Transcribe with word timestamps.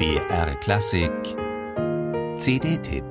BR 0.00 0.54
Klassik 0.60 1.12
CD-Tipp 2.38 3.04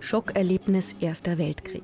Schockerlebnis 0.00 0.94
Erster 1.00 1.38
Weltkrieg. 1.38 1.82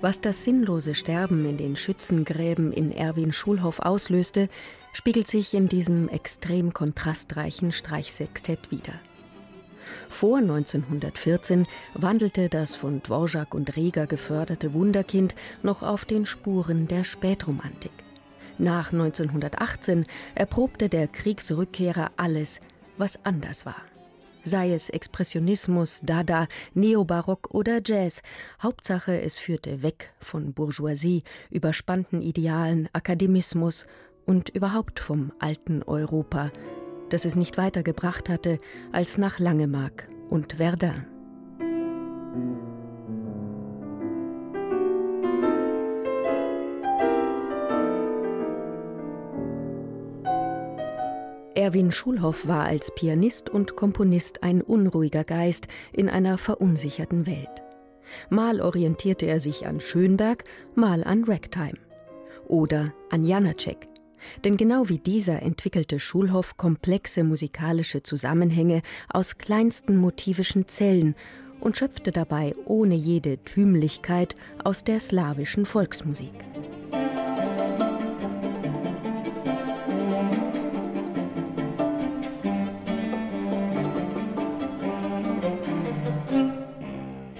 Was 0.00 0.22
das 0.22 0.42
sinnlose 0.44 0.94
Sterben 0.94 1.44
in 1.44 1.58
den 1.58 1.76
Schützengräben 1.76 2.72
in 2.72 2.92
Erwin 2.92 3.34
Schulhoff 3.34 3.80
auslöste, 3.80 4.48
spiegelt 4.94 5.28
sich 5.28 5.52
in 5.52 5.68
diesem 5.68 6.08
extrem 6.08 6.72
kontrastreichen 6.72 7.72
Streichsextett 7.72 8.70
wider. 8.70 8.94
Vor 10.08 10.38
1914 10.38 11.66
wandelte 11.94 12.48
das 12.48 12.76
von 12.76 13.02
Dvorak 13.02 13.54
und 13.54 13.76
Reger 13.76 14.06
geförderte 14.06 14.72
Wunderkind 14.72 15.34
noch 15.62 15.82
auf 15.82 16.04
den 16.04 16.26
Spuren 16.26 16.86
der 16.86 17.04
Spätromantik. 17.04 17.92
Nach 18.58 18.92
1918 18.92 20.06
erprobte 20.34 20.88
der 20.88 21.08
Kriegsrückkehrer 21.08 22.10
alles, 22.16 22.60
was 22.98 23.24
anders 23.24 23.64
war 23.64 23.76
sei 24.44 24.72
es 24.72 24.90
Expressionismus, 24.90 26.00
Dada, 26.02 26.46
Neobarock 26.74 27.52
oder 27.52 27.80
Jazz. 27.84 28.22
Hauptsache, 28.62 29.20
es 29.20 29.38
führte 29.38 29.82
weg 29.82 30.12
von 30.18 30.52
Bourgeoisie, 30.52 31.22
überspannten 31.50 32.22
Idealen, 32.22 32.88
Akademismus 32.92 33.86
und 34.26 34.48
überhaupt 34.50 35.00
vom 35.00 35.32
alten 35.38 35.82
Europa, 35.82 36.50
das 37.10 37.24
es 37.24 37.36
nicht 37.36 37.58
weiter 37.58 37.82
gebracht 37.82 38.28
hatte 38.28 38.58
als 38.92 39.18
nach 39.18 39.38
Langemark 39.38 40.08
und 40.30 40.54
Verdun. 40.54 41.06
Erwin 51.54 51.92
Schulhoff 51.92 52.48
war 52.48 52.64
als 52.64 52.90
Pianist 52.94 53.50
und 53.50 53.76
Komponist 53.76 54.42
ein 54.42 54.62
unruhiger 54.62 55.24
Geist 55.24 55.68
in 55.92 56.08
einer 56.08 56.38
verunsicherten 56.38 57.26
Welt. 57.26 57.62
Mal 58.30 58.62
orientierte 58.62 59.26
er 59.26 59.40
sich 59.40 59.66
an 59.66 59.78
Schönberg, 59.78 60.44
mal 60.74 61.04
an 61.04 61.24
Ragtime 61.24 61.78
oder 62.48 62.94
an 63.10 63.24
Janacek. 63.24 63.89
Denn 64.44 64.56
genau 64.56 64.88
wie 64.88 64.98
dieser 64.98 65.42
entwickelte 65.42 66.00
Schulhoff 66.00 66.56
komplexe 66.56 67.24
musikalische 67.24 68.02
Zusammenhänge 68.02 68.82
aus 69.12 69.38
kleinsten 69.38 69.96
motivischen 69.96 70.68
Zellen 70.68 71.14
und 71.60 71.76
schöpfte 71.76 72.10
dabei 72.12 72.54
ohne 72.64 72.94
jede 72.94 73.38
Tümlichkeit 73.44 74.34
aus 74.64 74.84
der 74.84 75.00
slawischen 75.00 75.66
Volksmusik. 75.66 76.32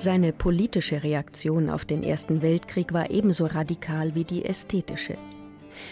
Seine 0.01 0.33
politische 0.33 1.03
Reaktion 1.03 1.69
auf 1.69 1.85
den 1.85 2.03
Ersten 2.03 2.41
Weltkrieg 2.41 2.95
war 2.95 3.11
ebenso 3.11 3.45
radikal 3.45 4.15
wie 4.15 4.25
die 4.25 4.47
ästhetische. 4.47 5.19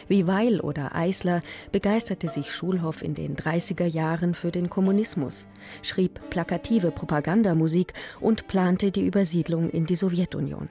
Wie 0.07 0.27
Weil 0.27 0.61
oder 0.61 0.95
Eisler 0.95 1.41
begeisterte 1.73 2.29
sich 2.29 2.53
Schulhoff 2.53 3.03
in 3.03 3.15
den 3.15 3.37
30er 3.37 3.87
Jahren 3.87 4.35
für 4.35 4.51
den 4.51 4.69
Kommunismus, 4.69 5.49
schrieb 5.83 6.21
plakative 6.31 6.91
Propagandamusik 6.91 7.93
und 8.21 8.49
plante 8.49 8.91
die 8.91 9.07
Übersiedlung 9.07 9.71
in 9.71 9.87
die 9.87 9.97
Sowjetunion. 9.97 10.69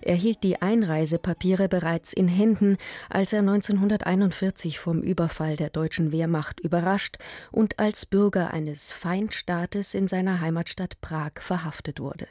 Er 0.00 0.14
hielt 0.14 0.42
die 0.42 0.60
Einreisepapiere 0.60 1.68
bereits 1.68 2.12
in 2.12 2.28
Händen, 2.28 2.76
als 3.08 3.32
er 3.32 3.40
1941 3.40 4.78
vom 4.78 5.02
Überfall 5.02 5.56
der 5.56 5.70
deutschen 5.70 6.12
Wehrmacht 6.12 6.60
überrascht 6.60 7.16
und 7.52 7.78
als 7.78 8.06
Bürger 8.06 8.52
eines 8.52 8.92
Feindstaates 8.92 9.94
in 9.94 10.08
seiner 10.08 10.40
Heimatstadt 10.40 11.00
Prag 11.00 11.32
verhaftet 11.40 12.00
wurde. 12.00 12.26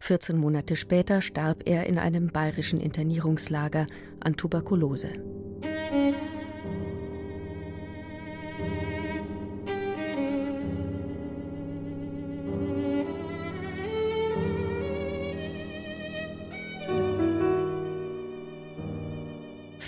14 0.00 0.36
Monate 0.36 0.76
später 0.76 1.22
starb 1.22 1.62
er 1.66 1.86
in 1.86 1.98
einem 1.98 2.28
bayerischen 2.28 2.80
Internierungslager 2.80 3.86
an 4.20 4.36
Tuberkulose. 4.36 5.10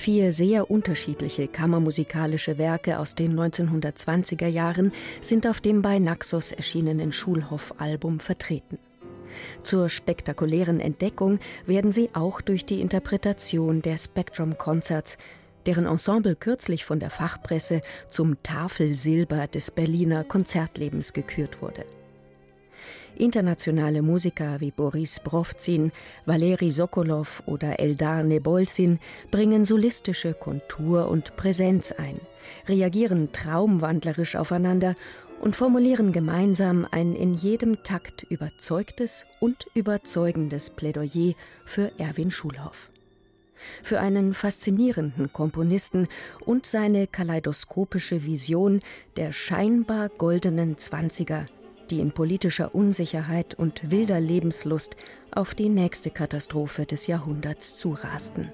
Vier 0.01 0.33
sehr 0.33 0.71
unterschiedliche 0.71 1.47
kammermusikalische 1.47 2.57
Werke 2.57 2.99
aus 2.99 3.15
den 3.15 3.39
1920er 3.39 4.47
Jahren 4.47 4.93
sind 5.21 5.47
auf 5.47 5.61
dem 5.61 5.83
bei 5.83 5.99
Naxos 5.99 6.53
erschienenen 6.53 7.13
Schulhoff-Album 7.13 8.19
vertreten. 8.19 8.79
Zur 9.63 9.89
spektakulären 9.89 10.81
Entdeckung 10.81 11.39
werden 11.67 11.93
sie 11.93 12.11
auch 12.13 12.41
durch 12.41 12.67
die 12.67 12.81
Interpretation 12.81 13.83
der 13.83 13.97
Spectrum 13.97 14.59
Concerts, 14.59 15.19
deren 15.67 15.87
Ensemble 15.87 16.37
kürzlich 16.37 16.85
von 16.85 17.01
der 17.01 17.11
Fachpresse 17.11 17.81
zum 18.09 18.43
Tafelsilber 18.43 19.47
des 19.47 19.71
Berliner 19.71 20.25
Konzertlebens 20.25 21.13
gekürt 21.13 21.61
wurde. 21.63 21.85
Internationale 23.17 24.01
Musiker 24.01 24.61
wie 24.61 24.71
Boris 24.71 25.21
Brovzin, 25.21 25.93
Valeri 26.25 26.71
Sokolov 26.71 27.43
oder 27.45 27.79
Eldar 27.79 28.23
Nebolsin 28.23 28.99
bringen 29.31 29.65
solistische 29.65 30.33
Kontur 30.33 31.09
und 31.09 31.37
Präsenz 31.37 31.93
ein, 31.93 32.21
reagieren 32.67 33.31
traumwandlerisch 33.33 34.37
aufeinander 34.37 34.95
und 35.41 35.57
formulieren 35.57 36.13
gemeinsam 36.13 36.87
ein 36.91 37.15
in 37.15 37.35
jedem 37.35 37.83
Takt 37.83 38.23
überzeugtes 38.25 39.25
und 39.41 39.67
überzeugendes 39.75 40.71
Plädoyer 40.71 41.35
für 41.67 41.91
Erwin 41.99 42.31
Schulhoff. 42.31 42.91
Für 43.83 44.01
einen 44.01 44.33
faszinierenden 44.33 45.33
Komponisten 45.33 46.09
und 46.47 46.65
seine 46.65 47.07
kaleidoskopische 47.07 48.25
Vision 48.25 48.81
der 49.17 49.33
scheinbar 49.33 50.09
goldenen 50.09 50.79
Zwanziger 50.79 51.47
die 51.91 52.01
in 52.01 52.13
politischer 52.13 52.75
Unsicherheit 52.75 53.55
und 53.55 53.91
wilder 53.91 54.21
Lebenslust 54.21 54.97
auf 55.33 55.55
die 55.55 55.69
nächste 55.69 56.11
Katastrophe 56.11 56.87
des 56.87 57.07
Jahrhunderts 57.07 57.77
zurasten. 57.77 58.51